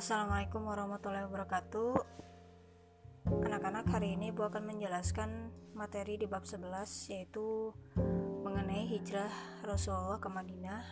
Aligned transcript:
Assalamualaikum 0.00 0.64
warahmatullahi 0.64 1.28
wabarakatuh. 1.28 1.92
Anak-anak 3.44 3.84
hari 3.84 4.16
ini 4.16 4.32
Bu 4.32 4.48
akan 4.48 4.72
menjelaskan 4.72 5.52
materi 5.76 6.16
di 6.16 6.24
bab 6.24 6.48
11 6.48 6.72
yaitu 7.12 7.76
mengenai 8.40 8.88
hijrah 8.88 9.28
Rasulullah 9.60 10.16
ke 10.16 10.32
Madinah. 10.32 10.82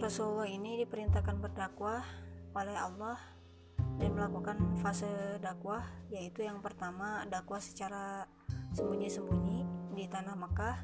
Rasulullah 0.00 0.48
ini 0.48 0.80
diperintahkan 0.80 1.36
berdakwah 1.36 2.00
oleh 2.56 2.76
Allah 2.80 3.20
dan 4.00 4.16
melakukan 4.16 4.80
fase 4.80 5.36
dakwah 5.44 5.84
yaitu 6.08 6.48
yang 6.48 6.64
pertama 6.64 7.28
dakwah 7.28 7.60
secara 7.60 8.24
sembunyi-sembunyi 8.72 9.92
di 9.92 10.08
tanah 10.08 10.32
Mekah. 10.32 10.80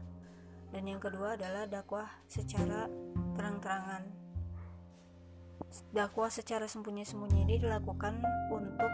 Dan 0.76 0.84
yang 0.84 1.00
kedua 1.00 1.40
adalah 1.40 1.64
dakwah 1.64 2.04
secara 2.28 2.84
terang-terangan 3.32 4.19
dakwah 5.94 6.30
secara 6.30 6.66
sembunyi-sembunyi 6.66 7.46
ini 7.46 7.54
dilakukan 7.62 8.18
untuk 8.50 8.90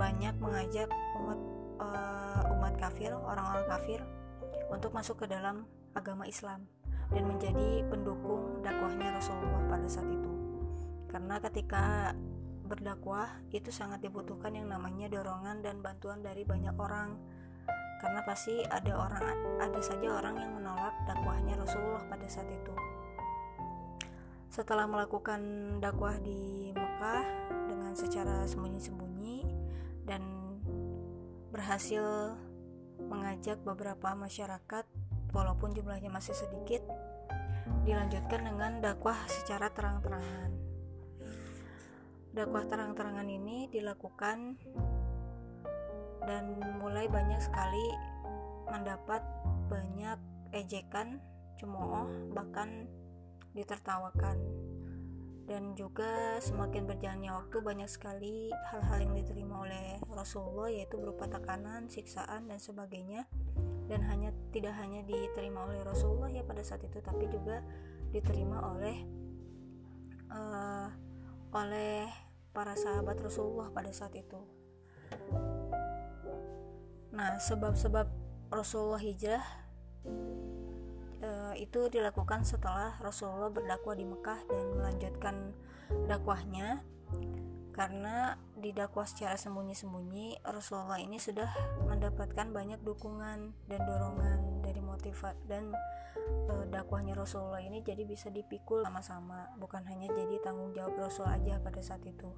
banyak 0.00 0.34
mengajak 0.38 0.88
umat 1.20 1.40
uh, 1.82 2.42
umat 2.54 2.74
kafir 2.78 3.12
orang-orang 3.12 3.66
kafir 3.66 4.00
untuk 4.72 4.94
masuk 4.94 5.24
ke 5.24 5.26
dalam 5.28 5.66
agama 5.92 6.24
Islam 6.24 6.64
dan 7.08 7.24
menjadi 7.24 7.84
pendukung 7.88 8.60
dakwahnya 8.60 9.16
Rasulullah 9.16 9.64
pada 9.66 9.88
saat 9.88 10.08
itu. 10.12 10.32
Karena 11.08 11.40
ketika 11.40 12.12
berdakwah 12.68 13.40
itu 13.48 13.72
sangat 13.72 14.04
dibutuhkan 14.04 14.52
yang 14.52 14.68
namanya 14.68 15.08
dorongan 15.08 15.64
dan 15.64 15.80
bantuan 15.80 16.20
dari 16.20 16.44
banyak 16.44 16.76
orang. 16.76 17.16
Karena 17.98 18.22
pasti 18.22 18.60
ada 18.68 18.92
orang 18.94 19.24
ada 19.58 19.80
saja 19.82 20.20
orang 20.20 20.36
yang 20.38 20.52
menolak 20.54 20.94
dakwahnya 21.08 21.58
Rasulullah 21.58 22.04
pada 22.06 22.28
saat 22.30 22.46
itu 22.46 22.87
setelah 24.58 24.90
melakukan 24.90 25.38
dakwah 25.78 26.18
di 26.18 26.74
Mekah 26.74 27.22
dengan 27.70 27.94
secara 27.94 28.42
sembunyi-sembunyi 28.42 29.46
dan 30.02 30.18
berhasil 31.54 32.34
mengajak 33.06 33.62
beberapa 33.62 34.18
masyarakat 34.18 34.82
walaupun 35.30 35.78
jumlahnya 35.78 36.10
masih 36.10 36.34
sedikit 36.34 36.82
dilanjutkan 37.86 38.50
dengan 38.50 38.82
dakwah 38.82 39.14
secara 39.30 39.70
terang-terangan. 39.70 40.50
Dakwah 42.34 42.66
terang-terangan 42.66 43.30
ini 43.30 43.70
dilakukan 43.70 44.58
dan 46.26 46.44
mulai 46.82 47.06
banyak 47.06 47.38
sekali 47.38 47.94
mendapat 48.66 49.22
banyak 49.70 50.18
ejekan, 50.50 51.22
cemooh, 51.62 52.34
bahkan 52.34 52.90
ditertawakan. 53.52 54.36
Dan 55.48 55.72
juga 55.72 56.36
semakin 56.44 56.84
berjalannya 56.84 57.32
waktu 57.32 57.56
banyak 57.64 57.88
sekali 57.88 58.52
hal-hal 58.68 59.00
yang 59.00 59.14
diterima 59.16 59.64
oleh 59.64 59.96
Rasulullah 60.12 60.68
yaitu 60.68 61.00
berupa 61.00 61.24
tekanan, 61.24 61.88
siksaan 61.88 62.52
dan 62.52 62.60
sebagainya. 62.60 63.24
Dan 63.88 64.04
hanya 64.04 64.36
tidak 64.52 64.76
hanya 64.76 65.00
diterima 65.08 65.64
oleh 65.64 65.80
Rasulullah 65.80 66.28
ya 66.28 66.44
pada 66.44 66.60
saat 66.60 66.84
itu 66.84 67.00
tapi 67.00 67.24
juga 67.32 67.64
diterima 68.12 68.60
oleh 68.76 69.08
uh, 70.28 70.92
oleh 71.56 72.08
para 72.52 72.76
sahabat 72.76 73.16
Rasulullah 73.24 73.72
pada 73.72 73.88
saat 73.88 74.12
itu. 74.16 74.40
Nah, 77.14 77.40
sebab-sebab 77.40 78.06
Rasulullah 78.52 79.00
hijrah 79.00 79.44
e, 81.22 81.30
itu 81.62 81.90
dilakukan 81.90 82.46
setelah 82.46 82.96
Rasulullah 83.02 83.50
berdakwah 83.50 83.94
di 83.94 84.06
Mekah 84.06 84.40
dan 84.48 84.64
melanjutkan 84.74 85.34
dakwahnya. 86.06 86.82
Karena 87.78 88.34
didakwah 88.58 89.06
secara 89.06 89.38
sembunyi-sembunyi 89.38 90.42
Rasulullah 90.42 90.98
ini 90.98 91.22
sudah 91.22 91.46
mendapatkan 91.86 92.50
banyak 92.50 92.82
dukungan 92.82 93.54
dan 93.70 93.80
dorongan 93.86 94.66
dari 94.66 94.82
motivat 94.82 95.38
dan 95.46 95.70
e, 96.50 96.66
dakwahnya 96.74 97.14
Rasulullah 97.14 97.62
ini 97.62 97.78
jadi 97.86 98.02
bisa 98.02 98.34
dipikul 98.34 98.82
sama-sama 98.82 99.54
bukan 99.62 99.86
hanya 99.86 100.10
jadi 100.10 100.42
tanggung 100.42 100.74
jawab 100.74 100.98
Rasul 100.98 101.30
aja 101.30 101.62
pada 101.62 101.78
saat 101.78 102.02
itu. 102.02 102.34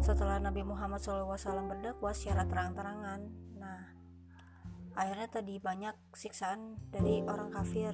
Setelah 0.00 0.40
Nabi 0.40 0.64
Muhammad 0.64 1.00
SAW 1.00 1.36
berdakwah 1.68 2.16
secara 2.16 2.48
terang-terangan 2.48 3.20
nah 3.56 3.95
akhirnya 4.96 5.28
tadi 5.28 5.60
banyak 5.60 5.92
siksaan 6.16 6.80
dari 6.88 7.20
orang 7.28 7.52
kafir 7.52 7.92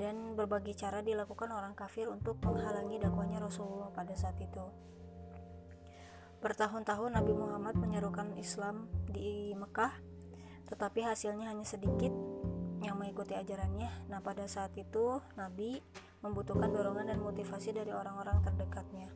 dan 0.00 0.34
berbagai 0.34 0.74
cara 0.74 1.04
dilakukan 1.04 1.52
orang 1.52 1.78
kafir 1.78 2.10
untuk 2.10 2.40
menghalangi 2.42 2.98
dakwahnya 2.98 3.38
Rasulullah 3.38 3.92
pada 3.94 4.16
saat 4.16 4.34
itu. 4.40 4.64
Bertahun-tahun 6.40 7.20
Nabi 7.20 7.36
Muhammad 7.36 7.76
menyerukan 7.76 8.32
Islam 8.40 8.88
di 9.12 9.52
Mekah, 9.52 9.92
tetapi 10.72 11.04
hasilnya 11.04 11.52
hanya 11.52 11.68
sedikit 11.68 12.16
yang 12.80 12.96
mengikuti 12.96 13.36
ajarannya. 13.36 14.08
Nah, 14.08 14.24
pada 14.24 14.48
saat 14.48 14.72
itu 14.80 15.20
Nabi 15.36 15.84
membutuhkan 16.24 16.72
dorongan 16.72 17.12
dan 17.12 17.20
motivasi 17.20 17.76
dari 17.76 17.92
orang-orang 17.92 18.40
terdekatnya. 18.40 19.12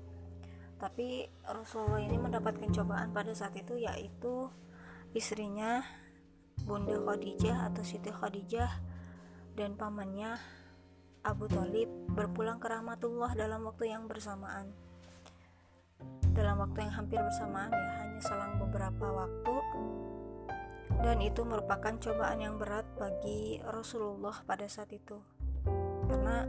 Tapi 0.77 1.25
Rasulullah 1.49 2.05
ini 2.05 2.21
mendapatkan 2.21 2.69
cobaan 2.69 3.09
pada 3.17 3.33
saat 3.33 3.57
itu 3.57 3.81
yaitu 3.81 4.53
istrinya 5.17 5.81
Bunda 6.63 6.95
Khadijah 7.03 7.75
atau 7.75 7.83
Siti 7.83 8.15
Khadijah 8.15 8.71
dan 9.59 9.75
pamannya 9.75 10.39
Abu 11.25 11.51
Talib 11.51 11.89
berpulang 12.13 12.61
ke 12.61 12.69
rahmatullah 12.69 13.35
dalam 13.35 13.65
waktu 13.67 13.91
yang 13.91 14.07
bersamaan. 14.07 14.71
Dalam 16.37 16.61
waktu 16.61 16.85
yang 16.85 16.95
hampir 16.95 17.17
bersamaan 17.19 17.73
ya 17.73 17.93
hanya 18.05 18.21
selang 18.21 18.61
beberapa 18.61 19.25
waktu. 19.25 19.55
Dan 21.01 21.25
itu 21.25 21.43
merupakan 21.49 21.97
cobaan 21.97 22.39
yang 22.45 22.61
berat 22.61 22.85
bagi 23.01 23.57
Rasulullah 23.65 24.37
pada 24.45 24.69
saat 24.69 24.93
itu. 24.93 25.17
Karena 26.05 26.45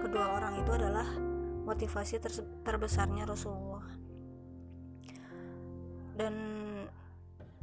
kedua 0.00 0.36
orang 0.40 0.64
itu 0.64 0.70
adalah 0.72 1.08
motivasi 1.68 2.20
ter 2.20 2.32
terbesarnya 2.64 3.28
Rasulullah. 3.28 3.84
Dan 6.16 6.34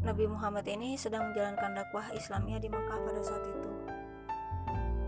Nabi 0.02 0.26
Muhammad 0.26 0.66
ini 0.66 0.98
sedang 0.98 1.30
menjalankan 1.30 1.78
dakwah 1.78 2.10
Islamnya 2.18 2.58
di 2.58 2.68
Mekah 2.70 3.00
pada 3.06 3.22
saat 3.22 3.46
itu 3.46 3.72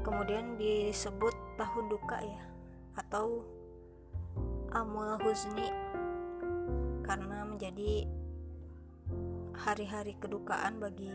kemudian 0.03 0.59
disebut 0.59 1.33
tahun 1.55 1.85
duka 1.87 2.19
ya 2.19 2.43
atau 2.99 3.41
amul 4.75 5.17
huzni 5.23 5.71
karena 7.07 7.47
menjadi 7.47 8.05
hari-hari 9.53 10.19
kedukaan 10.19 10.77
bagi 10.77 11.09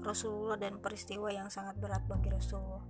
Rasulullah 0.00 0.56
dan 0.56 0.80
peristiwa 0.80 1.28
yang 1.28 1.52
sangat 1.52 1.76
berat 1.76 2.06
bagi 2.06 2.30
Rasulullah. 2.30 2.84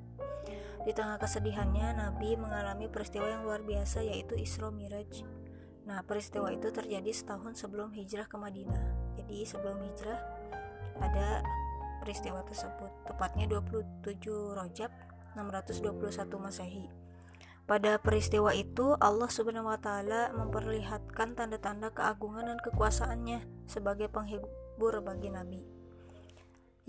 Di 0.84 0.92
tengah 0.92 1.16
kesedihannya, 1.20 1.96
Nabi 1.98 2.36
mengalami 2.36 2.88
peristiwa 2.88 3.28
yang 3.28 3.42
luar 3.44 3.64
biasa 3.64 4.04
yaitu 4.04 4.36
Isra 4.36 4.68
Miraj. 4.72 5.24
Nah, 5.88 6.04
peristiwa 6.04 6.52
itu 6.52 6.68
terjadi 6.68 7.10
setahun 7.10 7.58
sebelum 7.58 7.92
hijrah 7.96 8.28
ke 8.28 8.36
Madinah. 8.36 8.84
Jadi 9.18 9.46
sebelum 9.48 9.80
hijrah 9.82 10.20
ada 11.00 11.42
peristiwa 12.04 12.44
tersebut, 12.44 12.90
tepatnya 13.08 13.48
27 13.48 14.56
Rojab 14.56 14.90
621 15.38 16.38
Masehi. 16.38 16.86
Pada 17.70 18.02
peristiwa 18.02 18.50
itu, 18.50 18.98
Allah 18.98 19.30
Subhanahu 19.30 19.70
wa 19.70 19.78
taala 19.78 20.34
memperlihatkan 20.34 21.38
tanda-tanda 21.38 21.94
keagungan 21.94 22.50
dan 22.50 22.58
kekuasaannya 22.58 23.46
sebagai 23.70 24.10
penghibur 24.10 24.98
bagi 25.06 25.30
nabi 25.30 25.62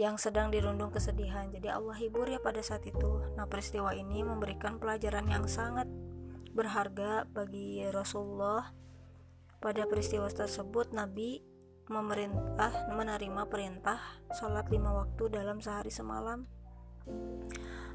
yang 0.01 0.17
sedang 0.17 0.49
dirundung 0.49 0.89
kesedihan. 0.89 1.53
Jadi 1.53 1.69
Allah 1.69 1.93
hibur 1.93 2.25
ya 2.25 2.41
pada 2.41 2.65
saat 2.65 2.81
itu. 2.89 3.21
Nah, 3.37 3.45
peristiwa 3.45 3.93
ini 3.93 4.25
memberikan 4.25 4.81
pelajaran 4.81 5.29
yang 5.29 5.45
sangat 5.45 5.85
berharga 6.57 7.29
bagi 7.29 7.85
Rasulullah. 7.93 8.73
Pada 9.61 9.85
peristiwa 9.85 10.25
tersebut, 10.25 10.89
Nabi 10.89 11.45
memerintah 11.91 12.71
menerima 12.95 13.45
perintah 13.51 13.99
sholat 14.31 14.71
lima 14.71 14.95
waktu 14.95 15.27
dalam 15.27 15.59
sehari 15.59 15.91
semalam 15.91 16.47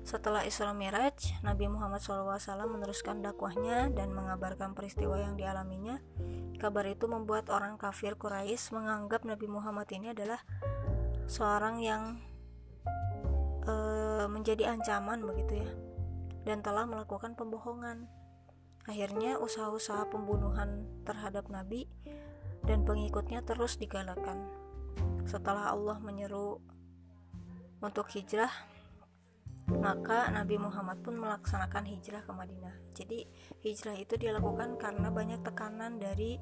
setelah 0.06 0.46
Isra 0.46 0.70
Miraj, 0.70 1.42
Nabi 1.42 1.66
Muhammad 1.66 1.98
SAW 1.98 2.38
meneruskan 2.70 3.26
dakwahnya 3.26 3.90
dan 3.90 4.14
mengabarkan 4.14 4.70
peristiwa 4.70 5.18
yang 5.18 5.34
dialaminya. 5.34 5.98
Kabar 6.62 6.86
itu 6.86 7.10
membuat 7.10 7.50
orang 7.50 7.74
kafir 7.74 8.14
Quraisy 8.14 8.70
menganggap 8.70 9.26
Nabi 9.26 9.50
Muhammad 9.50 9.90
ini 9.90 10.14
adalah 10.14 10.38
seorang 11.26 11.82
yang 11.82 12.22
e, 13.66 13.74
menjadi 14.30 14.78
ancaman 14.78 15.26
begitu 15.26 15.66
ya, 15.66 15.70
dan 16.46 16.62
telah 16.62 16.86
melakukan 16.86 17.34
pembohongan. 17.34 18.06
Akhirnya 18.86 19.42
usaha-usaha 19.42 20.06
pembunuhan 20.06 20.86
terhadap 21.02 21.50
Nabi 21.50 21.90
dan 22.66 22.82
pengikutnya 22.82 23.46
terus 23.46 23.78
digalakkan. 23.78 24.42
Setelah 25.24 25.72
Allah 25.72 25.98
menyeru 26.02 26.58
untuk 27.80 28.10
hijrah, 28.10 28.50
maka 29.70 30.30
Nabi 30.30 30.58
Muhammad 30.58 31.02
pun 31.02 31.18
melaksanakan 31.18 31.86
hijrah 31.86 32.22
ke 32.22 32.32
Madinah. 32.34 32.74
Jadi 32.94 33.26
hijrah 33.66 33.98
itu 33.98 34.14
dilakukan 34.14 34.78
karena 34.78 35.10
banyak 35.10 35.42
tekanan 35.42 35.98
dari 35.98 36.38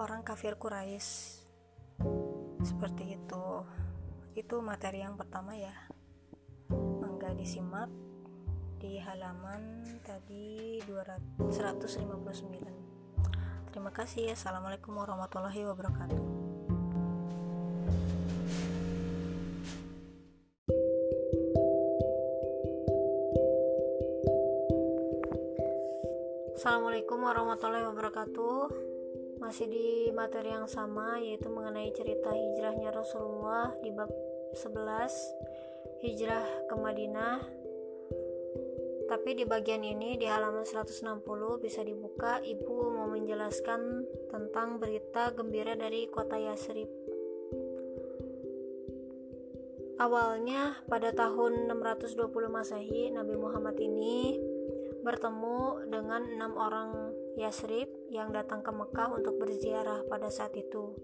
orang 0.00 0.24
kafir 0.24 0.56
Quraisy. 0.56 1.44
Seperti 2.64 3.16
itu. 3.16 3.44
Itu 4.36 4.60
materi 4.60 5.00
yang 5.04 5.16
pertama 5.16 5.56
ya. 5.56 5.72
Mangga 6.72 7.32
disimak 7.32 7.88
di 8.76 9.00
halaman 9.00 9.84
tadi 10.04 10.80
200, 10.84 11.48
159. 11.48 12.85
Terima 13.76 13.92
kasih. 13.92 14.32
Assalamualaikum 14.32 14.96
warahmatullahi 14.96 15.60
wabarakatuh. 15.68 16.16
Assalamualaikum 26.56 27.20
warahmatullahi 27.20 27.84
wabarakatuh 27.92 28.60
Masih 29.44 29.68
di 29.68 30.08
materi 30.16 30.56
yang 30.56 30.64
sama 30.64 31.20
yaitu 31.20 31.52
mengenai 31.52 31.92
cerita 31.92 32.32
hijrahnya 32.32 32.96
Rasulullah 32.96 33.76
di 33.84 33.92
bab 33.92 34.08
11 34.56 36.00
Hijrah 36.00 36.48
ke 36.64 36.74
Madinah 36.80 37.55
Tapi 39.26 39.42
di 39.42 39.50
bagian 39.50 39.82
ini 39.82 40.14
di 40.14 40.30
halaman 40.30 40.62
160 40.62 41.02
bisa 41.58 41.82
dibuka 41.82 42.38
Ibu 42.38 42.94
mau 42.94 43.10
menjelaskan 43.10 44.06
tentang 44.30 44.78
berita 44.78 45.34
gembira 45.34 45.74
dari 45.74 46.06
kota 46.06 46.38
Yasrib 46.38 46.86
Awalnya 49.98 50.78
pada 50.86 51.10
tahun 51.10 51.66
620 51.66 52.22
Masehi 52.46 53.10
Nabi 53.10 53.34
Muhammad 53.34 53.74
ini 53.82 54.38
bertemu 55.02 55.90
dengan 55.90 56.22
enam 56.22 56.54
orang 56.54 57.10
Yasrib 57.34 57.90
yang 58.14 58.30
datang 58.30 58.62
ke 58.62 58.70
Mekah 58.70 59.10
untuk 59.10 59.42
berziarah 59.42 60.06
pada 60.06 60.30
saat 60.30 60.54
itu. 60.54 60.94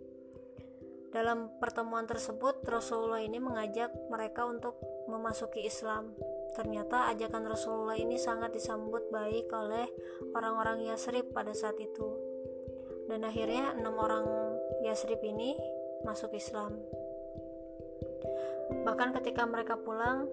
Dalam 1.10 1.50
pertemuan 1.58 2.06
tersebut, 2.06 2.62
Rasulullah 2.70 3.19
ini 3.19 3.42
mengajak 3.42 3.90
mereka 4.06 4.46
untuk 4.46 4.78
memasuki 5.10 5.66
Islam. 5.66 6.14
Ternyata 6.52 7.08
ajakan 7.12 7.49
Rasulullah 7.49 7.96
ini 7.96 8.20
sangat 8.20 8.52
disambut 8.52 9.08
baik 9.08 9.49
oleh 9.52 9.88
orang-orang 10.37 10.84
Yasrib 10.84 11.32
pada 11.32 11.56
saat 11.56 11.81
itu. 11.81 12.12
Dan 13.08 13.25
akhirnya 13.25 13.72
enam 13.72 13.96
orang 13.96 14.25
Yasrib 14.84 15.20
ini 15.25 15.56
masuk 16.04 16.37
Islam. 16.37 16.76
Bahkan 18.84 19.16
ketika 19.20 19.49
mereka 19.49 19.81
pulang, 19.81 20.28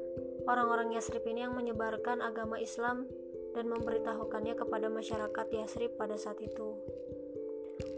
orang-orang 0.48 0.96
Yasrib 0.96 1.24
ini 1.28 1.44
yang 1.48 1.56
menyebarkan 1.56 2.24
agama 2.24 2.60
Islam 2.60 3.08
dan 3.54 3.66
memberitahukannya 3.68 4.56
kepada 4.56 4.88
masyarakat 4.88 5.46
Yasrib 5.52 5.96
pada 5.98 6.16
saat 6.16 6.40
itu. 6.40 6.78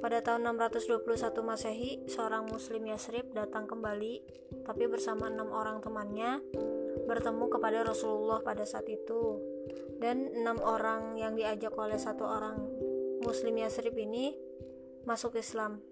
Pada 0.02 0.22
tahun 0.22 0.46
621 0.58 1.42
Masehi, 1.42 1.92
seorang 2.10 2.50
muslim 2.50 2.86
Yasrib 2.90 3.34
datang 3.34 3.70
kembali, 3.70 4.22
tapi 4.66 4.86
bersama 4.86 5.30
enam 5.30 5.50
orang 5.54 5.82
temannya, 5.82 6.42
bertemu 7.12 7.52
kepada 7.52 7.84
Rasulullah 7.84 8.40
pada 8.40 8.64
saat 8.64 8.88
itu. 8.88 9.44
Dan 10.00 10.32
enam 10.32 10.64
orang 10.64 11.20
yang 11.20 11.36
diajak 11.36 11.76
oleh 11.76 12.00
satu 12.00 12.24
orang 12.24 12.58
muslim 13.22 13.60
Yasrib 13.60 13.94
ini 14.00 14.34
masuk 15.04 15.36
Islam 15.38 15.84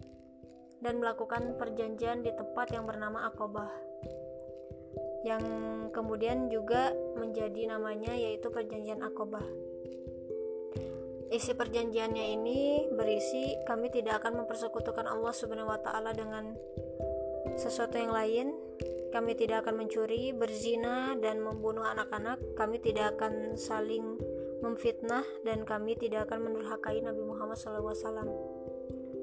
dan 0.80 0.98
melakukan 0.98 1.60
perjanjian 1.60 2.24
di 2.24 2.32
tempat 2.34 2.72
yang 2.74 2.88
bernama 2.88 3.28
Akobah 3.28 3.70
yang 5.28 5.44
kemudian 5.92 6.48
juga 6.48 6.96
menjadi 7.20 7.76
namanya 7.76 8.16
yaitu 8.16 8.48
perjanjian 8.48 9.04
Akobah. 9.04 9.44
Isi 11.30 11.54
perjanjiannya 11.54 12.26
ini 12.40 12.90
berisi 12.90 13.54
kami 13.68 13.94
tidak 13.94 14.24
akan 14.24 14.44
mempersekutukan 14.44 15.06
Allah 15.06 15.30
Subhanahu 15.36 15.70
wa 15.70 15.78
taala 15.78 16.16
dengan 16.16 16.58
sesuatu 17.60 18.00
yang 18.00 18.16
lain. 18.16 18.48
Kami 19.10 19.34
tidak 19.34 19.66
akan 19.66 19.86
mencuri, 19.86 20.32
berzina 20.32 21.18
dan 21.18 21.42
membunuh 21.42 21.86
anak-anak. 21.86 22.38
Kami 22.54 22.78
tidak 22.78 23.18
akan 23.18 23.58
saling 23.58 24.22
memfitnah 24.62 25.26
dan 25.42 25.66
kami 25.66 25.98
tidak 25.98 26.30
akan 26.30 26.52
mendurhakai 26.52 27.02
Nabi 27.02 27.22
Muhammad 27.26 27.58
SAW. 27.58 28.30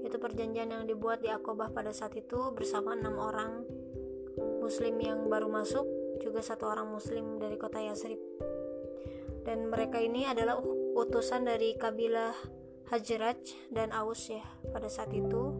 Itu 0.03 0.17
perjanjian 0.19 0.71
yang 0.71 0.85
dibuat 0.87 1.23
di 1.23 1.31
Akobah 1.31 1.71
pada 1.71 1.95
saat 1.95 2.15
itu 2.19 2.51
bersama 2.55 2.95
enam 2.99 3.19
orang 3.19 3.63
muslim 4.61 4.99
yang 4.99 5.31
baru 5.31 5.47
masuk 5.47 5.87
juga 6.19 6.43
satu 6.43 6.67
orang 6.67 6.91
muslim 6.91 7.39
dari 7.39 7.55
kota 7.55 7.79
Yasrib 7.79 8.19
dan 9.47 9.71
mereka 9.71 10.03
ini 10.03 10.27
adalah 10.27 10.59
utusan 10.99 11.47
dari 11.47 11.79
kabilah 11.79 12.35
Hajraj 12.91 13.71
dan 13.71 13.95
Aus 13.95 14.27
ya 14.27 14.43
pada 14.75 14.91
saat 14.91 15.15
itu 15.15 15.55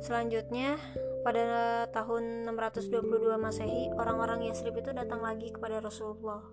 selanjutnya 0.00 0.80
pada 1.24 1.88
tahun 1.88 2.44
622 2.52 3.40
Masehi 3.40 3.88
orang-orang 3.96 4.44
Yasrib 4.44 4.76
itu 4.76 4.92
datang 4.92 5.24
lagi 5.24 5.48
kepada 5.50 5.80
Rasulullah. 5.80 6.44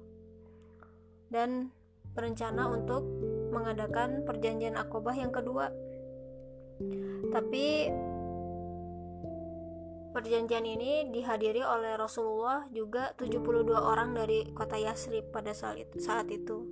Dan 1.27 1.75
berencana 2.15 2.71
untuk 2.71 3.03
mengadakan 3.51 4.23
perjanjian 4.23 4.79
akobah 4.79 5.15
yang 5.15 5.35
kedua. 5.35 5.69
Tapi 7.31 7.91
Perjanjian 10.11 10.67
ini 10.67 11.07
dihadiri 11.07 11.63
oleh 11.63 11.95
Rasulullah 11.95 12.67
juga 12.75 13.15
72 13.15 13.71
orang 13.71 14.11
dari 14.11 14.43
kota 14.51 14.75
Yasrib 14.75 15.31
pada 15.31 15.55
saat 15.55 16.27
itu. 16.27 16.67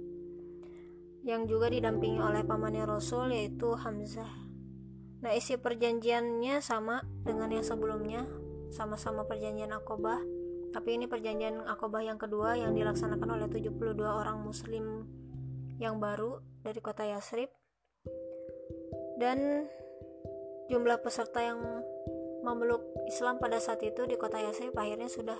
Yang 1.23 1.55
juga 1.55 1.71
didampingi 1.71 2.19
oleh 2.19 2.43
pamannya 2.43 2.83
Rasul 2.83 3.31
yaitu 3.31 3.71
Hamzah. 3.79 4.48
Nah, 5.19 5.35
isi 5.35 5.59
perjanjiannya 5.59 6.63
sama 6.63 7.03
dengan 7.27 7.51
yang 7.51 7.65
sebelumnya, 7.65 8.23
sama-sama 8.71 9.27
perjanjian 9.27 9.75
Akobah, 9.75 10.23
tapi 10.71 10.95
ini 10.95 11.09
perjanjian 11.09 11.65
Akobah 11.65 12.05
yang 12.05 12.15
kedua 12.15 12.55
yang 12.55 12.71
dilaksanakan 12.71 13.27
oleh 13.35 13.47
72 13.51 13.99
orang 14.05 14.39
muslim 14.39 15.09
yang 15.81 15.99
baru 15.99 16.39
dari 16.63 16.79
kota 16.79 17.03
Yasrib. 17.03 17.51
Dan 19.19 19.67
jumlah 20.71 21.03
peserta 21.03 21.43
yang 21.43 21.59
memeluk 22.39 22.79
Islam 23.09 23.41
pada 23.41 23.59
saat 23.59 23.83
itu 23.83 24.07
di 24.07 24.15
kota 24.15 24.39
Yasrib 24.39 24.71
akhirnya 24.79 25.11
sudah 25.11 25.35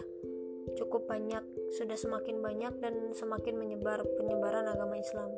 cukup 0.75 1.07
banyak, 1.07 1.41
sudah 1.79 1.95
semakin 1.95 2.43
banyak 2.43 2.73
dan 2.83 3.15
semakin 3.15 3.55
menyebar 3.55 4.03
penyebaran 4.19 4.67
agama 4.67 4.99
Islam. 4.99 5.31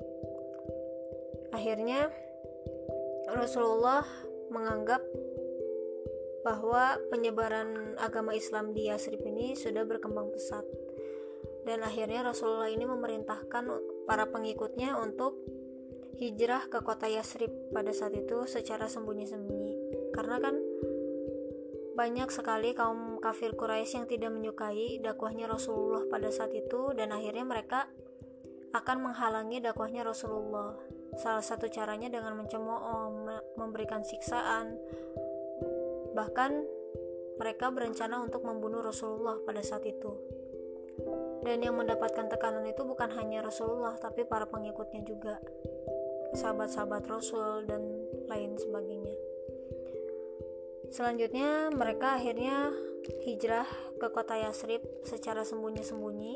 Akhirnya 1.53 2.10
Rasulullah 3.29 4.07
menganggap 4.51 5.01
bahwa 6.43 6.98
penyebaran 7.10 7.96
agama 8.01 8.36
Islam 8.36 8.74
di 8.75 8.89
Yasrib 8.89 9.22
ini 9.24 9.55
sudah 9.55 9.86
berkembang 9.86 10.29
pesat. 10.34 10.65
Dan 11.62 11.86
akhirnya 11.86 12.25
Rasulullah 12.25 12.70
ini 12.70 12.84
memerintahkan 12.89 13.63
para 14.10 14.25
pengikutnya 14.29 14.98
untuk 14.98 15.38
hijrah 16.17 16.67
ke 16.70 16.81
kota 16.81 17.05
Yasrib 17.05 17.50
pada 17.70 17.93
saat 17.93 18.17
itu 18.17 18.50
secara 18.50 18.89
sembunyi-sembunyi. 18.89 19.74
Karena 20.13 20.41
kan 20.41 20.58
banyak 21.91 22.34
sekali 22.34 22.74
kaum 22.74 23.22
kafir 23.22 23.53
Quraisy 23.53 24.01
yang 24.01 24.08
tidak 24.10 24.31
menyukai 24.34 24.98
dakwahnya 25.05 25.46
Rasulullah 25.46 26.01
pada 26.10 26.34
saat 26.34 26.50
itu 26.55 26.98
dan 26.98 27.13
akhirnya 27.13 27.46
mereka 27.46 27.86
akan 28.74 29.12
menghalangi 29.12 29.62
dakwahnya 29.62 30.01
Rasulullah. 30.01 31.00
Salah 31.20 31.44
satu 31.44 31.68
caranya 31.68 32.08
dengan 32.08 32.39
mencemooh, 32.39 33.12
memberikan 33.60 34.03
siksaan. 34.06 34.80
Bahkan 36.15 36.51
mereka 37.39 37.74
berencana 37.74 38.22
untuk 38.22 38.46
membunuh 38.46 38.86
Rasulullah 38.86 39.39
pada 39.44 39.65
saat 39.65 39.84
itu. 39.88 40.13
Dan 41.41 41.65
yang 41.65 41.74
mendapatkan 41.74 42.30
tekanan 42.30 42.63
itu 42.70 42.86
bukan 42.86 43.10
hanya 43.18 43.41
Rasulullah, 43.41 43.98
tapi 43.98 44.24
para 44.24 44.46
pengikutnya 44.46 45.01
juga. 45.01 45.41
Sahabat-sahabat 46.38 47.03
Rasul 47.10 47.65
dan 47.68 47.82
lain 48.30 48.56
sebagainya. 48.56 49.15
Selanjutnya, 50.91 51.72
mereka 51.72 52.20
akhirnya 52.20 52.72
hijrah 53.25 53.68
ke 53.98 54.08
kota 54.12 54.38
Yasrib 54.38 54.84
secara 55.03 55.41
sembunyi-sembunyi. 55.41 56.36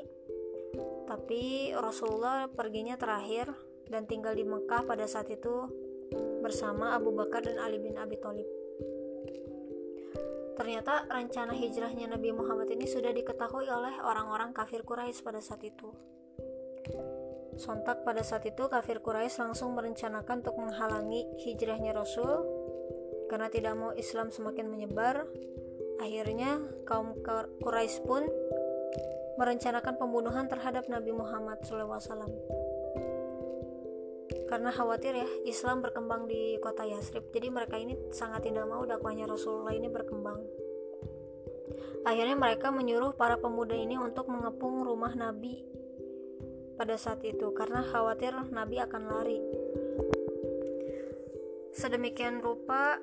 Tapi 1.05 1.71
Rasulullah 1.77 2.49
perginya 2.49 2.97
terakhir 2.97 3.53
dan 3.89 4.09
tinggal 4.09 4.33
di 4.33 4.45
Mekah 4.45 4.85
pada 4.85 5.05
saat 5.05 5.29
itu 5.29 5.69
bersama 6.41 6.93
Abu 6.93 7.09
Bakar 7.13 7.41
dan 7.41 7.57
Ali 7.57 7.81
bin 7.81 7.97
Abi 7.97 8.17
Thalib. 8.21 8.45
Ternyata 10.55 11.03
rencana 11.11 11.51
hijrahnya 11.51 12.15
Nabi 12.15 12.31
Muhammad 12.31 12.71
ini 12.71 12.87
sudah 12.87 13.11
diketahui 13.11 13.67
oleh 13.67 13.99
orang-orang 13.99 14.55
kafir 14.55 14.87
Quraisy 14.87 15.19
pada 15.19 15.43
saat 15.43 15.59
itu. 15.67 15.91
Sontak 17.59 18.07
pada 18.07 18.23
saat 18.23 18.47
itu 18.47 18.67
kafir 18.71 19.03
Quraisy 19.03 19.41
langsung 19.43 19.75
merencanakan 19.75 20.43
untuk 20.43 20.55
menghalangi 20.55 21.27
hijrahnya 21.43 21.91
Rasul 21.91 22.45
karena 23.27 23.51
tidak 23.51 23.73
mau 23.75 23.91
Islam 23.97 24.31
semakin 24.31 24.69
menyebar, 24.69 25.27
akhirnya 25.99 26.61
kaum 26.87 27.19
Quraisy 27.59 28.05
pun 28.07 28.23
merencanakan 29.35 29.99
pembunuhan 29.99 30.47
terhadap 30.47 30.87
Nabi 30.87 31.11
Muhammad 31.11 31.59
SAW 31.67 32.31
karena 34.49 34.73
khawatir 34.73 35.13
ya 35.13 35.29
Islam 35.45 35.85
berkembang 35.85 36.25
di 36.25 36.57
kota 36.61 36.85
Yasrib. 36.85 37.29
Jadi 37.29 37.47
mereka 37.53 37.77
ini 37.77 37.93
sangat 38.09 38.49
tidak 38.49 38.65
mau 38.65 38.81
dakwahnya 38.85 39.29
Rasulullah 39.29 39.73
ini 39.73 39.89
berkembang. 39.89 40.41
Akhirnya 42.05 42.37
mereka 42.37 42.69
menyuruh 42.69 43.17
para 43.17 43.41
pemuda 43.41 43.73
ini 43.73 43.97
untuk 43.97 44.29
mengepung 44.29 44.85
rumah 44.85 45.13
Nabi 45.17 45.65
pada 46.77 46.99
saat 46.99 47.23
itu 47.25 47.49
karena 47.55 47.81
khawatir 47.81 48.35
Nabi 48.53 48.77
akan 48.83 49.03
lari. 49.09 49.39
Sedemikian 51.75 52.39
rupa 52.39 53.01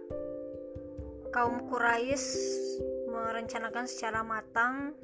kaum 1.34 1.68
Quraisy 1.68 2.24
merencanakan 3.08 3.84
secara 3.84 4.24
matang 4.24 4.96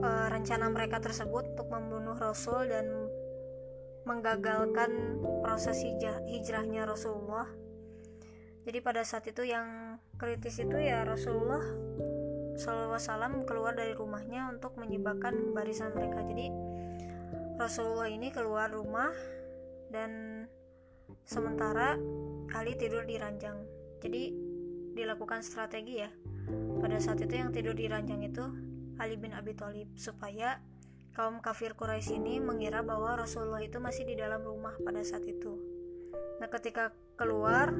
e, 0.00 0.08
rencana 0.32 0.72
mereka 0.72 1.00
tersebut 1.00 1.56
untuk 1.56 1.68
membunuh 1.68 2.16
Rasul 2.16 2.68
dan 2.68 3.05
menggagalkan 4.06 5.20
proses 5.42 5.82
hijrahnya 6.30 6.86
Rasulullah. 6.86 7.50
Jadi 8.66 8.78
pada 8.82 9.02
saat 9.02 9.26
itu 9.26 9.46
yang 9.46 9.98
kritis 10.18 10.58
itu 10.58 10.74
ya 10.78 11.06
Rasulullah 11.06 11.62
SAW 12.56 13.44
keluar 13.44 13.76
dari 13.76 13.92
rumahnya 13.92 14.48
untuk 14.50 14.74
menyebabkan 14.80 15.52
barisan 15.52 15.92
mereka. 15.92 16.24
Jadi 16.24 16.50
Rasulullah 17.60 18.08
ini 18.08 18.32
keluar 18.32 18.72
rumah 18.72 19.12
dan 19.92 20.44
sementara 21.22 21.98
Ali 22.54 22.74
tidur 22.74 23.04
di 23.04 23.18
ranjang. 23.20 23.58
Jadi 24.00 24.32
dilakukan 24.96 25.44
strategi 25.44 26.00
ya. 26.00 26.10
Pada 26.80 26.96
saat 27.02 27.20
itu 27.20 27.34
yang 27.36 27.50
tidur 27.50 27.74
di 27.74 27.90
ranjang 27.90 28.22
itu 28.22 28.44
Ali 28.96 29.20
bin 29.20 29.36
Abi 29.36 29.52
Thalib 29.52 29.92
supaya 29.98 30.58
Kaum 31.16 31.40
kafir 31.40 31.72
Quraisy 31.72 32.20
ini 32.20 32.36
mengira 32.44 32.84
bahwa 32.84 33.16
Rasulullah 33.16 33.64
itu 33.64 33.80
masih 33.80 34.04
di 34.04 34.20
dalam 34.20 34.44
rumah 34.44 34.76
pada 34.84 35.00
saat 35.00 35.24
itu. 35.24 35.56
Nah, 36.44 36.48
ketika 36.52 36.92
keluar, 37.16 37.72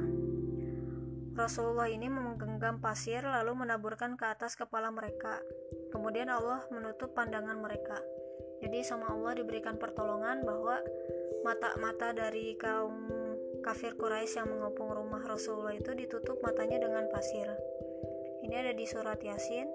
Rasulullah 1.37 1.85
ini 1.85 2.09
menggenggam 2.09 2.81
pasir 2.81 3.21
lalu 3.21 3.61
menaburkan 3.61 4.17
ke 4.17 4.25
atas 4.25 4.57
kepala 4.57 4.89
mereka. 4.89 5.37
Kemudian 5.93 6.33
Allah 6.33 6.65
menutup 6.73 7.13
pandangan 7.13 7.61
mereka. 7.61 8.01
Jadi 8.57 8.81
sama 8.81 9.13
Allah 9.13 9.37
diberikan 9.37 9.77
pertolongan 9.77 10.41
bahwa 10.41 10.81
mata-mata 11.45 12.17
dari 12.17 12.57
kaum 12.57 13.13
kafir 13.61 13.93
Quraisy 13.93 14.41
yang 14.41 14.49
mengepung 14.49 14.89
rumah 14.89 15.21
Rasulullah 15.21 15.77
itu 15.77 15.93
ditutup 15.93 16.41
matanya 16.41 16.81
dengan 16.81 17.05
pasir. 17.13 17.53
Ini 18.41 18.65
ada 18.65 18.73
di 18.73 18.89
surat 18.89 19.21
Yasin 19.21 19.69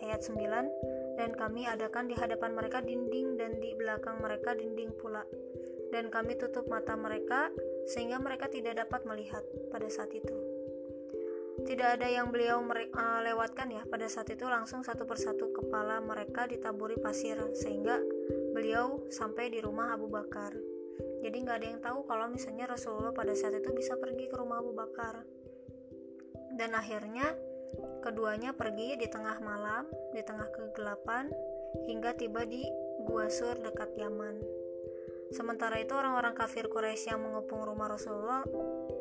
ayat 0.00 0.24
9 0.24 1.03
dan 1.14 1.34
kami 1.34 1.66
adakan 1.66 2.10
di 2.10 2.14
hadapan 2.18 2.54
mereka 2.54 2.82
dinding 2.82 3.38
dan 3.38 3.58
di 3.62 3.74
belakang 3.78 4.18
mereka 4.18 4.54
dinding 4.54 4.90
pula. 4.98 5.22
Dan 5.94 6.10
kami 6.10 6.34
tutup 6.34 6.66
mata 6.66 6.98
mereka 6.98 7.54
sehingga 7.86 8.18
mereka 8.18 8.50
tidak 8.50 8.82
dapat 8.82 9.06
melihat 9.06 9.46
pada 9.70 9.86
saat 9.86 10.10
itu. 10.10 10.34
Tidak 11.64 11.88
ada 11.96 12.10
yang 12.10 12.34
beliau 12.34 12.58
uh, 12.66 13.20
lewatkan 13.22 13.70
ya. 13.70 13.86
Pada 13.86 14.10
saat 14.10 14.26
itu 14.26 14.42
langsung 14.42 14.82
satu 14.82 15.06
persatu 15.06 15.54
kepala 15.54 16.02
mereka 16.02 16.50
ditaburi 16.50 16.98
pasir 16.98 17.38
sehingga 17.54 18.02
beliau 18.50 19.06
sampai 19.06 19.54
di 19.54 19.62
rumah 19.62 19.94
Abu 19.94 20.10
Bakar. 20.10 20.50
Jadi 21.22 21.36
nggak 21.46 21.56
ada 21.62 21.66
yang 21.70 21.80
tahu 21.80 21.98
kalau 22.10 22.26
misalnya 22.26 22.66
Rasulullah 22.66 23.14
pada 23.14 23.32
saat 23.38 23.54
itu 23.54 23.70
bisa 23.70 23.94
pergi 23.94 24.26
ke 24.26 24.34
rumah 24.34 24.58
Abu 24.58 24.74
Bakar. 24.74 25.22
Dan 26.58 26.74
akhirnya 26.74 27.34
Keduanya 28.02 28.52
pergi 28.52 29.00
di 29.00 29.06
tengah 29.08 29.40
malam, 29.40 29.88
di 30.12 30.20
tengah 30.20 30.48
kegelapan, 30.52 31.32
hingga 31.88 32.14
tiba 32.14 32.46
di 32.46 32.62
Gua 33.04 33.26
Sur 33.28 33.58
dekat 33.58 33.96
Yaman. 33.98 34.38
Sementara 35.34 35.80
itu 35.82 35.96
orang-orang 35.96 36.36
kafir 36.36 36.70
Quraisy 36.70 37.10
yang 37.10 37.24
mengepung 37.24 37.66
rumah 37.66 37.90
Rasulullah 37.90 38.46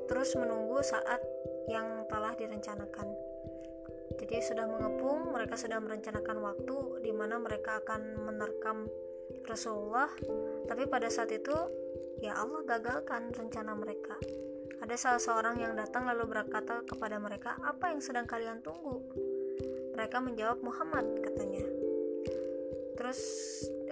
terus 0.09 0.33
menunggu 0.33 0.81
saat 0.81 1.21
yang 1.69 2.09
telah 2.09 2.33
direncanakan. 2.33 3.07
Jadi 4.17 4.41
sudah 4.45 4.65
mengepung, 4.65 5.33
mereka 5.33 5.57
sudah 5.57 5.81
merencanakan 5.81 6.37
waktu 6.41 7.05
di 7.05 7.11
mana 7.13 7.37
mereka 7.41 7.81
akan 7.81 8.01
menerkam 8.23 8.89
Rasulullah, 9.47 10.09
tapi 10.69 10.85
pada 10.87 11.09
saat 11.09 11.31
itu 11.33 11.55
ya 12.21 12.37
Allah 12.37 12.61
gagalkan 12.63 13.33
rencana 13.33 13.73
mereka. 13.75 14.15
Ada 14.83 14.99
salah 14.99 15.21
seorang 15.23 15.55
yang 15.63 15.79
datang 15.79 16.03
lalu 16.03 16.27
berkata 16.27 16.83
kepada 16.83 17.15
mereka, 17.15 17.55
"Apa 17.63 17.95
yang 17.95 18.03
sedang 18.03 18.27
kalian 18.27 18.59
tunggu?" 18.59 18.99
Mereka 19.95 20.19
menjawab, 20.19 20.59
"Muhammad," 20.59 21.23
katanya. 21.23 21.63
Terus 22.99 23.21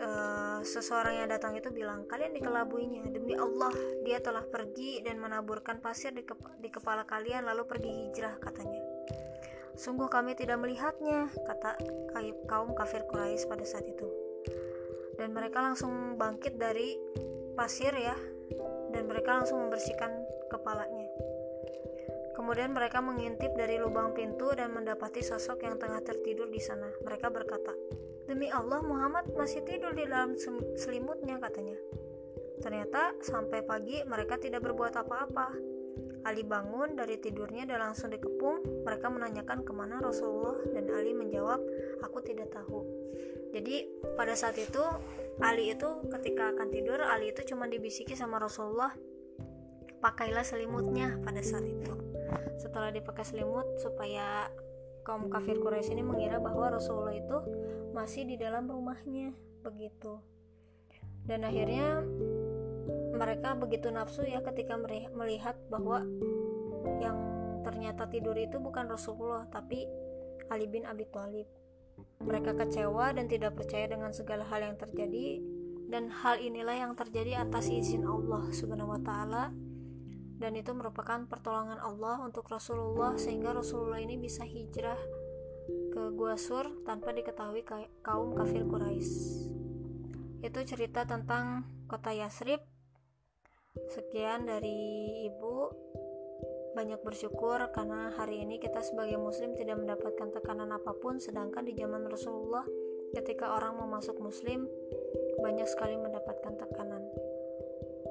uh, 0.03 0.60
seseorang 0.67 1.24
yang 1.24 1.31
datang 1.31 1.55
itu 1.55 1.71
bilang, 1.71 2.03
"Kalian 2.12 2.36
dikelabuinya. 2.36 3.07
Demi 3.07 3.39
Allah, 3.39 3.71
dia 4.03 4.19
telah 4.19 4.43
pergi 4.43 5.00
dan 5.00 5.24
menaburkan 5.24 5.79
pasir 5.79 6.12
di, 6.12 6.27
kep 6.27 6.60
di 6.60 6.67
kepala 6.67 7.07
kalian 7.07 7.48
lalu 7.48 7.63
pergi 7.63 7.88
hijrah," 7.88 8.36
katanya. 8.43 8.83
Sungguh 9.79 10.12
kami 10.12 10.36
tidak 10.36 10.60
melihatnya, 10.60 11.31
kata 11.48 11.79
kaum 12.51 12.75
kafir 12.75 13.07
Quraisy 13.07 13.48
pada 13.48 13.63
saat 13.63 13.88
itu. 13.88 14.12
Dan 15.15 15.31
mereka 15.31 15.63
langsung 15.63 16.19
bangkit 16.19 16.60
dari 16.60 17.00
pasir 17.55 17.95
ya, 17.95 18.19
dan 18.91 19.07
mereka 19.07 19.39
langsung 19.39 19.63
membersihkan 19.63 20.21
kepalanya. 20.51 21.08
Kemudian 22.36 22.75
mereka 22.75 23.00
mengintip 23.00 23.55
dari 23.55 23.79
lubang 23.79 24.12
pintu 24.12 24.51
dan 24.51 24.75
mendapati 24.75 25.24
sosok 25.24 25.63
yang 25.63 25.79
tengah 25.79 26.03
tertidur 26.03 26.51
di 26.51 26.60
sana. 26.60 26.91
Mereka 27.03 27.31
berkata, 27.31 27.72
"Demi 28.27 28.51
Allah, 28.51 28.84
Muhammad 28.84 29.31
masih 29.36 29.63
tidur 29.63 29.96
di 29.96 30.03
dalam 30.03 30.36
selimutnya," 30.75 31.39
katanya. 31.39 31.79
Ternyata 32.60 33.20
sampai 33.24 33.63
pagi 33.63 34.03
mereka 34.03 34.36
tidak 34.36 34.63
berbuat 34.67 34.93
apa-apa. 34.96 35.48
Ali 36.22 36.46
bangun 36.46 36.93
dari 36.93 37.17
tidurnya 37.17 37.65
dan 37.65 37.81
langsung 37.81 38.13
dikepung. 38.13 38.86
Mereka 38.86 39.10
menanyakan 39.10 39.65
ke 39.65 39.74
mana 39.74 39.98
Rasulullah 39.98 40.62
dan 40.70 40.93
Ali 40.93 41.17
menjawab, 41.17 41.58
"Aku 42.05 42.22
tidak 42.22 42.53
tahu." 42.53 42.86
Jadi 43.51 43.89
pada 44.15 44.38
saat 44.38 44.55
itu 44.62 44.81
Ali 45.41 45.74
itu 45.74 45.89
ketika 46.13 46.53
akan 46.53 46.67
tidur, 46.70 47.01
Ali 47.01 47.34
itu 47.34 47.41
cuma 47.50 47.65
dibisiki 47.65 48.13
sama 48.13 48.38
Rasulullah, 48.38 48.93
pakailah 50.01 50.43
selimutnya 50.43 51.22
pada 51.22 51.39
saat 51.46 51.63
itu. 51.63 51.93
Setelah 52.58 52.89
dipakai 52.89 53.24
selimut 53.24 53.77
supaya 53.79 54.50
kaum 55.05 55.29
kafir 55.29 55.58
Quraisy 55.62 55.93
ini 55.93 56.03
mengira 56.05 56.41
bahwa 56.41 56.74
Rasulullah 56.74 57.13
itu 57.13 57.38
masih 57.93 58.25
di 58.25 58.36
dalam 58.36 58.67
rumahnya 58.70 59.34
begitu. 59.62 60.17
Dan 61.25 61.46
akhirnya 61.46 62.01
mereka 63.13 63.53
begitu 63.53 63.93
nafsu 63.93 64.25
ya 64.25 64.41
ketika 64.41 64.74
melihat 65.13 65.53
bahwa 65.70 66.01
yang 66.98 67.17
ternyata 67.62 68.10
tidur 68.10 68.34
itu 68.34 68.58
bukan 68.58 68.89
Rasulullah 68.89 69.46
tapi 69.53 69.86
Ali 70.50 70.65
bin 70.65 70.84
Abi 70.89 71.05
Thalib. 71.05 71.46
Mereka 72.22 72.58
kecewa 72.58 73.13
dan 73.13 73.29
tidak 73.29 73.53
percaya 73.58 73.86
dengan 73.86 74.10
segala 74.10 74.46
hal 74.50 74.74
yang 74.74 74.77
terjadi 74.77 75.41
dan 75.91 76.10
hal 76.10 76.41
inilah 76.41 76.74
yang 76.74 76.93
terjadi 76.98 77.46
atas 77.46 77.70
izin 77.70 78.08
Allah 78.08 78.50
Subhanahu 78.50 78.96
wa 78.96 79.01
taala 79.01 79.53
dan 80.41 80.57
itu 80.57 80.74
merupakan 80.74 81.21
pertolongan 81.29 81.77
Allah 81.77 82.17
untuk 82.25 82.50
Rasulullah 82.50 83.13
sehingga 83.13 83.53
Rasulullah 83.53 84.01
ini 84.01 84.17
bisa 84.17 84.41
hijrah 84.41 84.98
ke 85.93 86.01
Gua 86.17 86.33
Sur 86.33 86.65
tanpa 86.81 87.13
diketahui 87.13 87.62
kaum 88.01 88.33
kafir 88.33 88.65
Quraisy. 88.65 89.53
Itu 90.41 90.60
cerita 90.65 91.05
tentang 91.05 91.69
kota 91.86 92.10
Yasrib. 92.10 92.65
Sekian 93.93 94.50
dari 94.50 95.21
Ibu. 95.29 95.55
Banyak 96.74 97.05
bersyukur 97.05 97.62
karena 97.75 98.10
hari 98.17 98.41
ini 98.41 98.57
kita 98.57 98.81
sebagai 98.81 99.21
muslim 99.21 99.53
tidak 99.53 99.77
mendapatkan 99.77 100.33
tekanan 100.33 100.71
apa 100.74 100.95
pun 100.98 101.19
sedangkan 101.21 101.67
di 101.67 101.75
zaman 101.75 102.07
Rasulullah 102.07 102.63
ketika 103.12 103.51
orang 103.60 103.75
mau 103.75 103.91
masuk 103.91 104.17
muslim 104.24 104.65
banyak 105.43 105.67
sekali 105.67 106.00
mendapatkan 106.00 106.55
tekanan. 106.57 106.90